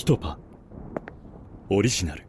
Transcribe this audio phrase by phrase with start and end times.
[0.00, 0.38] ピトパ。
[1.68, 2.24] オリジナル。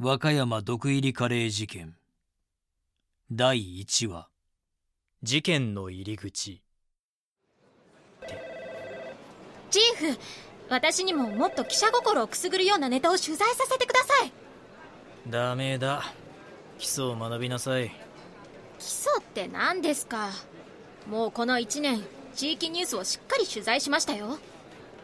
[0.00, 1.94] 和歌山毒入りカレー事件。
[3.30, 4.26] 第1話。
[5.22, 6.60] 事件の入り口。
[9.70, 10.18] チーフ
[10.68, 14.32] 私にももっと記者心をくすぐるようなネタを取材させてください。
[15.30, 16.02] ダメだ。
[16.78, 18.05] 基礎を学びなさい
[18.78, 20.30] 基礎って何ですか？
[21.08, 22.02] もうこの1年
[22.34, 24.38] 地域ニュースをしっかり取材しましたよ。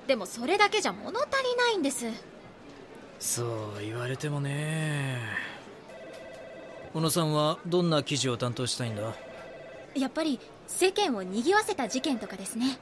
[0.06, 2.06] でもそれだけじゃ物足りないんです。
[3.20, 3.44] そ
[3.78, 5.18] う言われてもね。
[6.92, 9.14] 小野さんはどんな記事を担当したいんだ？
[9.94, 12.78] やっぱり世間を賑わせた事件とかですね。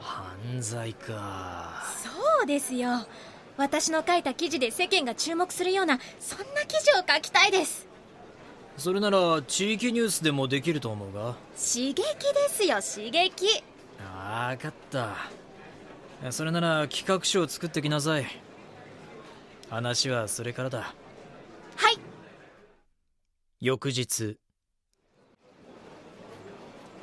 [0.00, 1.84] 犯罪か。
[2.02, 3.06] そうですよ。
[3.56, 7.86] 私の書いた記事で世間が注目するようなそんな記事を書きたいです
[8.76, 11.34] それなら地域ニュースでもできると思うが。
[11.56, 12.04] 刺激で
[12.50, 13.64] すよ刺激。
[13.98, 15.16] 分かった。
[16.30, 18.26] それなら企画書を作ってきなさい。
[19.70, 20.94] 話はそれからだ。
[21.76, 21.98] はい。
[23.60, 24.36] 翌日。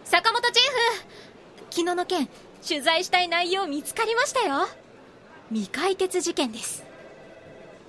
[0.03, 2.29] 坂本チーフ昨日の件
[2.65, 4.67] 取材したい内容見つかりましたよ。
[5.49, 6.83] 未解決事件です。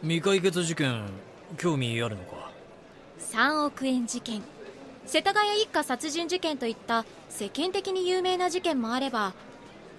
[0.00, 1.04] 未解決事件
[1.58, 2.43] 興味あるのか？
[3.20, 4.42] 3億円事件。
[5.06, 9.34] 世田谷一家殺人事件といった世間的に有名な事件もあれば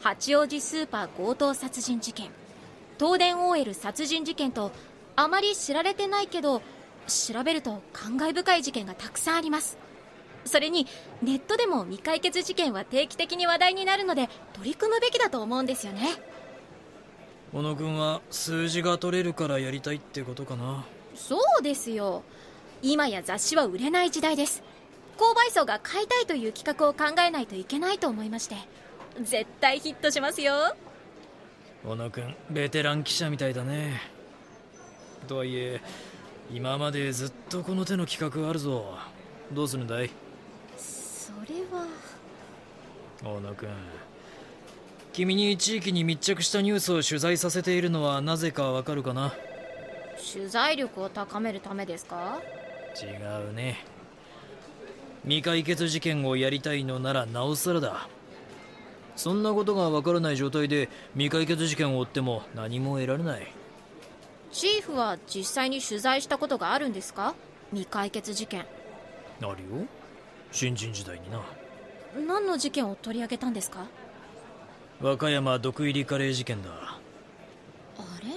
[0.02, 2.30] 八王子スーパー強盗殺人事件。
[2.98, 4.72] 東電 OL 殺人事件と
[5.16, 6.62] あまり知られてないけど
[7.08, 9.78] 調べると感慨深い事件がたくさんあります。
[10.46, 10.88] それに
[11.22, 16.10] ネットでも未解決事件は定期的に話題になるので取り組むべきだと思うんですよね。
[17.54, 20.84] 小野君は数字が取れるからやりたいってことかな。
[21.16, 22.24] そうですよ
[22.82, 24.64] 今や雑誌は売れない時代です。
[25.18, 28.56] 購買層が買いたいという企画を考えないといけないと思いまして
[29.22, 30.76] 絶対ヒットしますよ。
[31.86, 34.02] 小野君ベテラン記者みたいだね。
[35.28, 35.82] とはいえ
[36.52, 38.98] 今までずっとこの手の企画あるぞ。
[39.54, 40.10] どうするんだい？
[40.78, 41.88] それは。
[43.24, 43.70] 小野君
[45.14, 49.34] 君に地域に密着したニュースを取材させているのはなぜかわかるかな？
[50.34, 52.42] 取材力を高めるためですか？
[52.96, 53.08] 違
[53.50, 53.84] うね。
[55.24, 58.08] 未解決事件をやりたいのならなおさらだ。
[59.16, 63.48] そんなことがわからない状態で未解決事件を追っても何も得られない。
[64.52, 67.34] チーフは実際に取材したことがあるんですか？
[67.72, 68.62] 未解決事件。
[68.62, 68.66] あ
[69.42, 69.56] るよ
[70.52, 71.42] 新人時代にな。
[72.28, 73.88] 何の事件を取り上げたんですか？
[75.02, 76.70] 和歌山毒入りカレー事件だ。
[76.72, 77.00] あ
[78.24, 78.30] れ？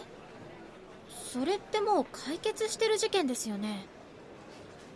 [1.33, 3.87] それってもう解決してる事件ですよね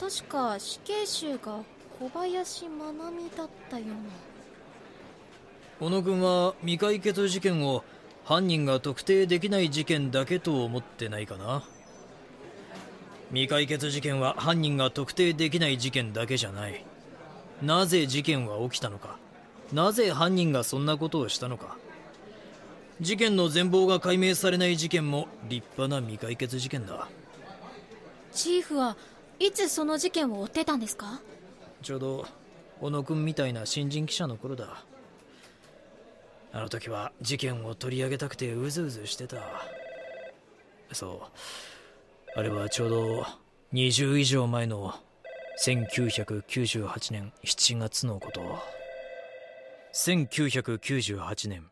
[0.02, 1.60] 確か死刑囚が
[2.00, 3.94] 小林真奈美だったような。
[5.78, 7.84] 小野君は未解決事件を
[8.24, 11.62] 犯人が特定できない事件だけと思ってないかな。
[13.28, 16.84] 未解決事件は犯人が特定できない事件だけじゃない。
[17.62, 19.18] なぜ事件は起きたのか。
[19.72, 21.76] なぜ犯人がそんなことをしたのか。
[23.00, 27.06] 事件の全貌が解明されない事件も立派な未解決事件だ。
[28.32, 28.96] チーフは
[29.42, 31.20] いつその事件を追ってたんですか？
[31.82, 32.26] ちょうど
[32.80, 34.84] 小野君みたいな新人記者の頃だ。
[36.52, 39.38] あの時は事件を取り上げたくてうずうずしてた。
[40.92, 41.28] そ
[42.36, 42.38] う。
[42.38, 43.26] あれはちょうど
[43.72, 44.94] 20以上前の
[45.58, 48.60] 1998年7月のこと。
[49.92, 51.68] 1998年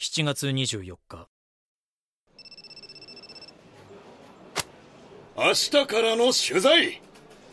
[0.00, 1.28] 7月24日。
[5.34, 7.00] 明日からの取材。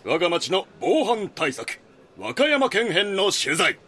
[0.03, 1.79] 我が町の防犯対策。
[2.17, 3.79] 和歌山県編の取材。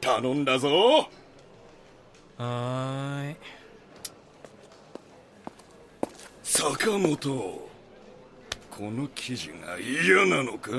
[0.00, 1.08] 頼んだぞ。
[2.38, 3.36] はーい。
[6.44, 7.68] 坂本
[8.70, 10.70] この記事が嫌なのか？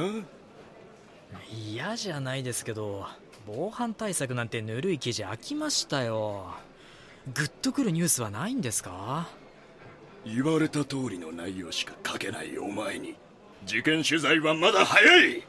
[1.52, 3.06] 嫌じゃないですけど
[3.46, 6.46] 防犯対策なんてぬるい記事飽きましたよ。
[7.34, 9.28] グッとくるニュースはないんですか？
[10.34, 13.16] 言われた通りの内容しか書けないお前に
[13.66, 15.44] 事件取材はまだ早い。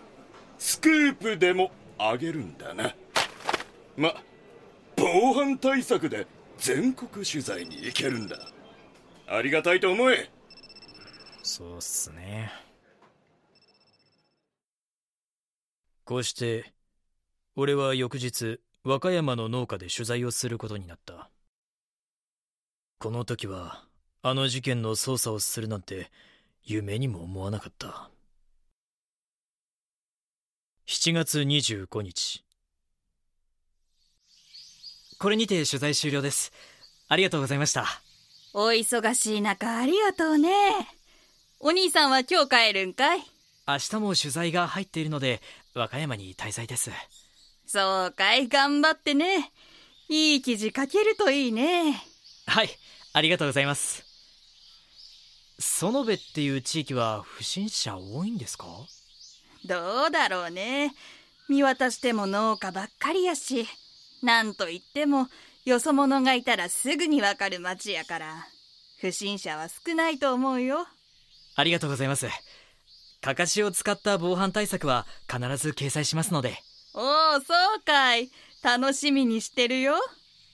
[0.59, 2.95] スクープでもあげるんだな。
[3.97, 4.15] ま
[4.97, 6.27] 防犯対策で
[6.59, 8.37] 全国取材に行けるんだ。
[9.29, 10.31] ありがたいと思え。
[11.43, 12.51] そうっすね。
[16.05, 16.73] こうして
[17.55, 21.31] 俺は翌日和歌山の農家で取材をすることになった。
[22.99, 23.88] この時は
[24.21, 26.11] あの事件の捜査をするなんて
[26.65, 28.11] 夢にも思わなかった。
[30.89, 32.43] 7月25日。
[35.21, 36.53] これにて取材終了です。
[37.09, 37.87] ありがとうございました。
[38.55, 40.51] お忙しい中ありがとうね。
[41.61, 43.21] お兄さんは今日帰るんかい？
[43.69, 45.43] 明日も取材が入っているので
[45.75, 46.91] 和歌山に滞在です。
[47.67, 48.49] そうかい。
[48.49, 49.53] 頑張ってね。
[50.09, 52.03] いい記事書けるといいね。
[52.47, 52.71] はい。
[53.13, 54.08] ありがとうございます
[55.61, 58.67] 園部っていう地域は不審者多いんですか？
[59.65, 60.95] どうだろうね。
[61.49, 63.67] 見渡しても農家ばっかりやし
[64.23, 65.29] なんといっても
[65.65, 68.47] よそ者がいたらすぐにわかる町やから
[69.01, 70.87] 不審者は少ないと思うよ。
[71.57, 72.29] ありがとうございます。
[73.21, 76.57] かかしを使った防犯対策は必ず掲載しますので。
[76.95, 78.31] おおそうかい。
[78.63, 79.95] 楽しみにしてるよ。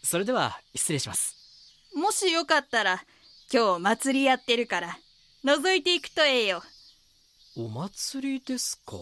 [0.02, 1.36] それでは失礼します。
[1.94, 3.04] もしよかったら
[3.52, 4.98] 今日祭りやってるから
[5.44, 6.62] 覗いていくとええよ。
[7.56, 8.92] お祭りですか？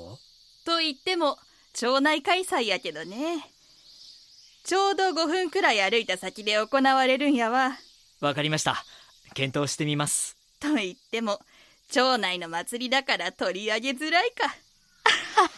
[0.65, 1.39] と言っても
[1.73, 3.45] 町内開催やけどね。
[4.65, 7.73] ちょうど5分くらい歩いた先で行われるんやわ。
[8.21, 8.85] わかりました。
[9.35, 10.37] 検討してみます。
[10.61, 11.41] と言っても
[11.91, 14.55] 町内の祭りだから取り上げづらいか。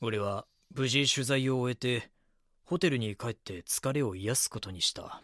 [0.00, 2.10] 俺は無事取材を終えて
[2.64, 5.22] ホテルに帰って疲れを癒すことにした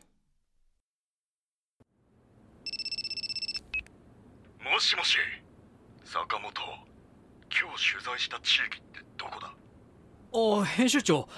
[4.78, 5.18] もしもし。
[6.04, 6.52] 坂本
[7.50, 9.52] 今日取材した地域ってどこだ？
[10.32, 11.28] あ編集長。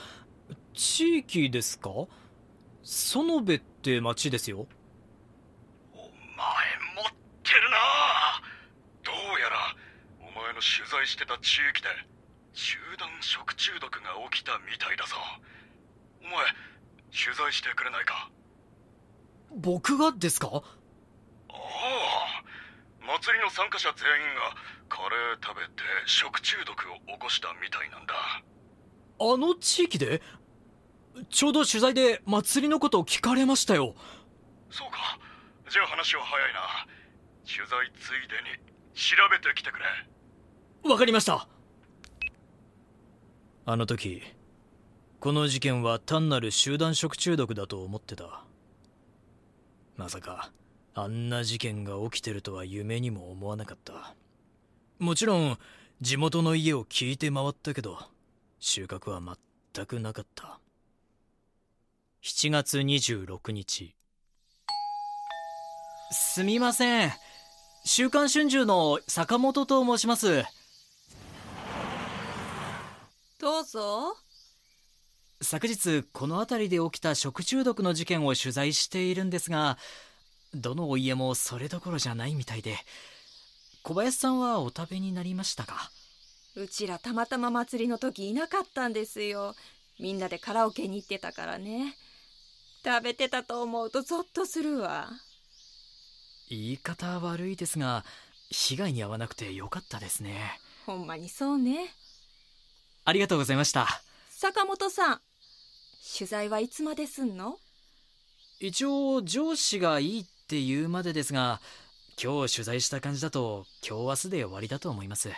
[0.75, 1.89] 地域ですか？
[2.85, 4.67] 園部って町ですよ。
[5.95, 6.13] お前持っ
[7.43, 7.79] てるな。
[9.03, 9.75] どうやら
[10.21, 11.89] お前の取材してた地域で
[12.53, 14.01] 集団食中毒が
[14.31, 15.17] 起きたみたいだぞ。
[16.21, 16.35] お前
[17.11, 18.31] 取材してくれないか？
[19.57, 20.63] 僕がですか？
[23.19, 24.55] 祭りの参加者全員が
[24.89, 28.15] カレー食べて食中毒を起こしたみたいなんだ。
[28.15, 30.23] あの地域で？
[31.29, 33.95] ちょうど取材で祭りのことを聞かれましたよ。
[34.71, 35.19] そうか。
[35.69, 36.61] じゃあ話は早いな。
[37.45, 38.57] 取材ついでに
[38.95, 39.85] 調べてきてくれ。
[40.89, 41.49] わかりました。
[43.67, 44.23] あの時
[45.19, 48.45] この事件は単なる集団食中毒だと思ってた。
[49.97, 50.53] まさか
[50.95, 54.15] あんな事件が起きてるとは夢にも思わなかった。
[54.99, 55.59] もちろん
[56.01, 57.99] 地元の家を聞いて回ったけど
[58.59, 59.21] 収穫は
[59.75, 60.59] 全くなかった。
[62.23, 63.95] 7月26日。
[66.13, 67.13] すみません。
[67.85, 70.45] 週刊春秋の坂本と申します。
[73.39, 74.17] どうぞ。
[75.43, 79.79] 昨日この辺りで起きた食中毒の事件を取材しているんですが
[80.55, 82.77] どのお家もそれどころじゃないみたいで
[83.83, 85.91] 小林さんはお食べになりましたか？
[86.57, 89.55] うちらたまたま祭りの時いなかったんですよ。
[89.99, 91.95] みんなでカラオケに行ってたからね。
[92.85, 95.09] 食べてたと思うとゾッとするわ。
[96.49, 98.05] 言い方悪いですが
[98.51, 100.59] 被害に遭わなくてよかったですね。
[100.87, 101.95] ほんまにそうね。
[103.05, 103.87] ありがとうございました。
[104.31, 105.21] 坂本さん
[106.19, 107.59] 取材はいつまですんの？
[108.59, 111.61] 一応上司がいいって言うまでですが
[112.23, 115.31] 今日取材した感じだと今日明日で終わりだと思います。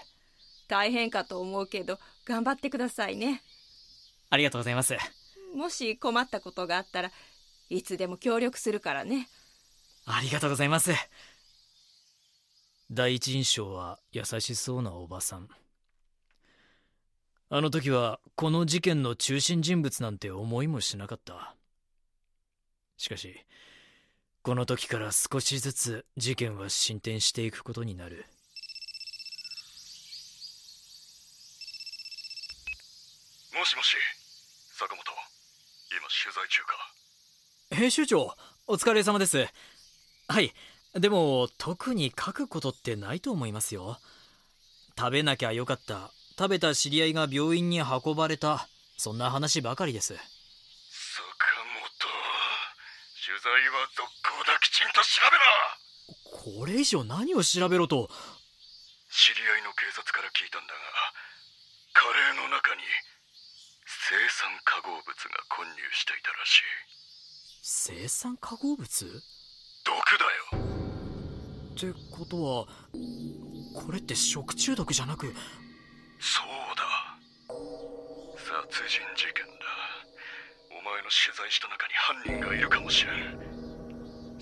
[0.69, 3.43] 大変かと思うけど頑張ってくださいね。
[4.31, 4.97] ありがとうございます。
[5.55, 7.11] もし困ったことがあったら
[7.69, 9.29] いつでも協力するからね。
[10.07, 10.93] ありがとうございます。
[12.91, 15.49] 第一印象は優しそうなおばさん。
[17.49, 21.55] あの時はこの事件の中心人物なんて思いもしなかった。
[22.97, 23.37] しかし
[24.45, 28.27] この時から少しずつ事件は進展していくことになる。
[33.55, 33.97] もしもし
[34.77, 35.05] 坂本
[35.93, 36.75] 今取材中か？
[37.71, 38.35] 編集長
[38.67, 39.47] お疲れ様です。
[40.27, 40.53] はい。
[40.95, 44.01] でも特に書くことってないと思いますよ。
[44.99, 46.11] 食べなきゃよかった。
[46.37, 48.67] 食べた知り合いが病院に運ばれた。
[48.97, 50.15] そんな話ばかりです。
[50.15, 50.27] 坂本
[53.25, 54.22] 取材は続行だ
[54.63, 55.35] きちんと調べ
[56.55, 56.63] ろ。
[56.63, 58.09] これ以上何を調べろと。
[59.11, 60.81] 知り合いの警察から聞いたんだが
[61.93, 62.81] カレーの中に
[63.85, 66.63] 青酸化合物が混入していたらし
[67.91, 68.03] い。
[68.03, 68.87] 青酸化合物？
[68.87, 68.87] っ
[69.85, 70.25] 毒だ
[70.57, 70.73] よ。
[71.77, 72.67] てことは
[73.75, 75.35] これって食中毒じゃなく？
[76.21, 76.47] そう
[76.79, 77.19] だ。
[78.39, 79.67] 殺人事件だ。
[80.71, 83.42] お前の取材した中に犯人がいるかもしれん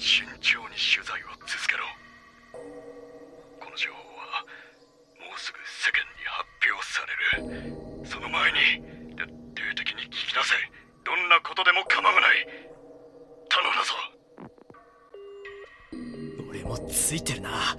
[0.00, 1.84] 慎重に取材を続けろ。
[3.60, 4.40] この情報は
[5.20, 6.80] もうすぐ世間に発表
[8.30, 8.58] 前に
[9.16, 10.70] 徹底的に聞きなさい
[11.04, 12.46] どんなことでも構わない。
[13.48, 13.94] 頼んだぞ。
[16.48, 17.76] 俺もついてるな。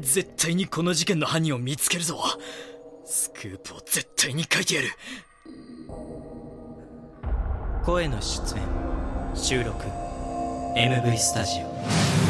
[0.00, 2.22] 絶対にこの事件の犯人を見つけるぞ。
[3.06, 4.88] スクープを絶対に書いてやる。
[7.84, 8.62] 声の出演
[9.34, 10.05] 収録
[10.76, 12.25] MV スタジオ。